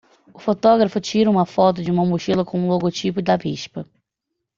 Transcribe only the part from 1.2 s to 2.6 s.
uma foto de uma mochila com